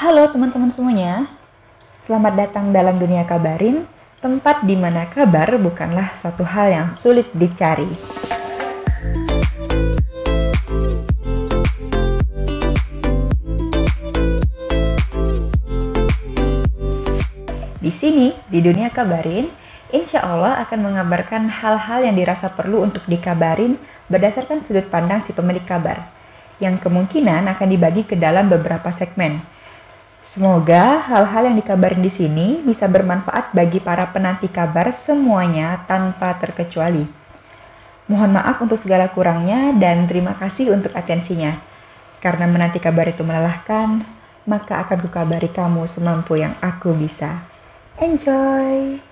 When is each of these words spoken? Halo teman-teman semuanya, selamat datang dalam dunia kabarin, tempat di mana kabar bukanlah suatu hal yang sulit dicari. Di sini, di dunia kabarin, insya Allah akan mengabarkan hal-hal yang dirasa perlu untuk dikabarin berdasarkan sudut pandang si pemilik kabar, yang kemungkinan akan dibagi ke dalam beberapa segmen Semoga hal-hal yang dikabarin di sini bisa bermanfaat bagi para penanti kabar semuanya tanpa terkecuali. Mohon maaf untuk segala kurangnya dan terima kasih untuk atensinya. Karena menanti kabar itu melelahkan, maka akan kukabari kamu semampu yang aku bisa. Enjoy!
Halo 0.00 0.32
teman-teman 0.32 0.72
semuanya, 0.72 1.28
selamat 2.08 2.32
datang 2.32 2.72
dalam 2.72 2.96
dunia 2.96 3.20
kabarin, 3.28 3.84
tempat 4.24 4.64
di 4.64 4.72
mana 4.72 5.04
kabar 5.12 5.60
bukanlah 5.60 6.16
suatu 6.16 6.40
hal 6.40 6.72
yang 6.72 6.88
sulit 6.88 7.28
dicari. 7.36 7.84
Di 17.76 17.92
sini, 17.92 18.32
di 18.48 18.64
dunia 18.64 18.88
kabarin, 18.88 19.52
insya 19.92 20.24
Allah 20.24 20.64
akan 20.64 20.80
mengabarkan 20.80 21.52
hal-hal 21.52 22.08
yang 22.08 22.16
dirasa 22.16 22.48
perlu 22.48 22.88
untuk 22.88 23.04
dikabarin 23.04 23.76
berdasarkan 24.08 24.64
sudut 24.64 24.88
pandang 24.88 25.20
si 25.28 25.36
pemilik 25.36 25.68
kabar, 25.68 26.08
yang 26.56 26.80
kemungkinan 26.80 27.44
akan 27.52 27.68
dibagi 27.68 28.08
ke 28.08 28.16
dalam 28.16 28.48
beberapa 28.48 28.88
segmen 28.96 29.59
Semoga 30.30 31.02
hal-hal 31.10 31.50
yang 31.50 31.58
dikabarin 31.58 32.06
di 32.06 32.12
sini 32.12 32.62
bisa 32.62 32.86
bermanfaat 32.86 33.50
bagi 33.50 33.82
para 33.82 34.06
penanti 34.14 34.46
kabar 34.46 34.94
semuanya 34.94 35.82
tanpa 35.90 36.38
terkecuali. 36.38 37.02
Mohon 38.06 38.38
maaf 38.38 38.62
untuk 38.62 38.78
segala 38.78 39.10
kurangnya 39.10 39.74
dan 39.74 40.06
terima 40.06 40.38
kasih 40.38 40.70
untuk 40.70 40.94
atensinya. 40.94 41.58
Karena 42.22 42.46
menanti 42.46 42.78
kabar 42.78 43.10
itu 43.10 43.26
melelahkan, 43.26 44.06
maka 44.46 44.86
akan 44.86 45.02
kukabari 45.02 45.50
kamu 45.50 45.90
semampu 45.90 46.38
yang 46.38 46.54
aku 46.62 46.94
bisa. 46.94 47.42
Enjoy! 47.98 49.09